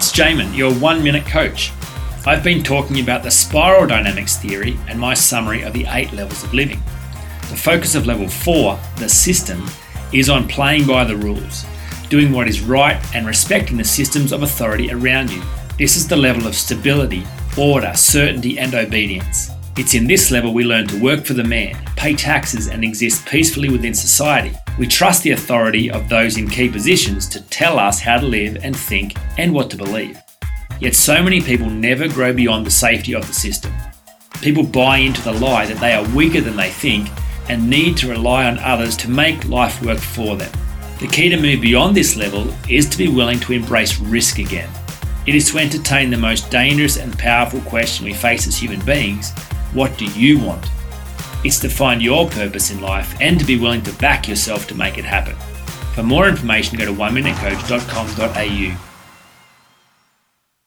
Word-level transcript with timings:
it's 0.00 0.12
Jaemin, 0.12 0.56
your 0.56 0.72
one 0.76 1.04
minute 1.04 1.26
coach. 1.26 1.72
I've 2.24 2.42
been 2.42 2.62
talking 2.62 3.00
about 3.00 3.22
the 3.22 3.30
spiral 3.30 3.86
dynamics 3.86 4.38
theory 4.38 4.78
and 4.88 4.98
my 4.98 5.12
summary 5.12 5.60
of 5.60 5.74
the 5.74 5.84
eight 5.90 6.10
levels 6.14 6.42
of 6.42 6.54
living. 6.54 6.80
The 7.50 7.56
focus 7.56 7.94
of 7.94 8.06
level 8.06 8.26
four, 8.26 8.80
the 8.96 9.10
system, 9.10 9.62
is 10.10 10.30
on 10.30 10.48
playing 10.48 10.86
by 10.86 11.04
the 11.04 11.18
rules, 11.18 11.66
doing 12.08 12.32
what 12.32 12.48
is 12.48 12.62
right, 12.62 12.98
and 13.14 13.26
respecting 13.26 13.76
the 13.76 13.84
systems 13.84 14.32
of 14.32 14.42
authority 14.42 14.90
around 14.90 15.30
you. 15.30 15.42
This 15.76 15.96
is 15.96 16.08
the 16.08 16.16
level 16.16 16.46
of 16.46 16.54
stability, 16.54 17.26
order, 17.58 17.92
certainty, 17.94 18.58
and 18.58 18.74
obedience. 18.74 19.50
It's 19.80 19.94
in 19.94 20.06
this 20.06 20.30
level 20.30 20.52
we 20.52 20.64
learn 20.64 20.86
to 20.88 21.00
work 21.00 21.24
for 21.24 21.32
the 21.32 21.42
man, 21.42 21.74
pay 21.96 22.14
taxes, 22.14 22.66
and 22.66 22.84
exist 22.84 23.24
peacefully 23.24 23.70
within 23.70 23.94
society. 23.94 24.54
We 24.78 24.86
trust 24.86 25.22
the 25.22 25.30
authority 25.30 25.90
of 25.90 26.06
those 26.06 26.36
in 26.36 26.50
key 26.50 26.68
positions 26.68 27.26
to 27.30 27.40
tell 27.48 27.78
us 27.78 27.98
how 27.98 28.18
to 28.18 28.26
live 28.26 28.58
and 28.62 28.76
think 28.76 29.16
and 29.38 29.54
what 29.54 29.70
to 29.70 29.78
believe. 29.78 30.20
Yet 30.80 30.94
so 30.94 31.22
many 31.22 31.40
people 31.40 31.70
never 31.70 32.08
grow 32.08 32.34
beyond 32.34 32.66
the 32.66 32.70
safety 32.70 33.14
of 33.14 33.26
the 33.26 33.32
system. 33.32 33.72
People 34.42 34.64
buy 34.64 34.98
into 34.98 35.22
the 35.22 35.32
lie 35.32 35.64
that 35.64 35.80
they 35.80 35.94
are 35.94 36.06
weaker 36.14 36.42
than 36.42 36.56
they 36.56 36.68
think 36.68 37.08
and 37.48 37.70
need 37.70 37.96
to 37.96 38.10
rely 38.10 38.44
on 38.44 38.58
others 38.58 38.98
to 38.98 39.10
make 39.10 39.48
life 39.48 39.82
work 39.82 39.98
for 39.98 40.36
them. 40.36 40.52
The 40.98 41.06
key 41.06 41.30
to 41.30 41.40
move 41.40 41.62
beyond 41.62 41.96
this 41.96 42.16
level 42.16 42.52
is 42.68 42.86
to 42.90 42.98
be 42.98 43.08
willing 43.08 43.40
to 43.40 43.54
embrace 43.54 43.98
risk 43.98 44.40
again. 44.40 44.68
It 45.26 45.34
is 45.34 45.50
to 45.50 45.58
entertain 45.58 46.10
the 46.10 46.18
most 46.18 46.50
dangerous 46.50 46.98
and 46.98 47.18
powerful 47.18 47.62
question 47.62 48.04
we 48.04 48.12
face 48.12 48.46
as 48.46 48.58
human 48.58 48.84
beings 48.84 49.32
what 49.72 49.96
do 49.98 50.04
you 50.06 50.38
want? 50.38 50.66
It's 51.44 51.58
to 51.60 51.68
find 51.68 52.02
your 52.02 52.28
purpose 52.28 52.70
in 52.70 52.80
life 52.80 53.16
and 53.20 53.38
to 53.38 53.46
be 53.46 53.58
willing 53.58 53.82
to 53.82 53.92
back 53.94 54.28
yourself 54.28 54.66
to 54.68 54.74
make 54.74 54.98
it 54.98 55.04
happen. 55.04 55.36
For 55.94 56.02
more 56.02 56.28
information, 56.28 56.78
go 56.78 56.84
to 56.86 56.92
oneminutecoach.com.au 56.92 58.89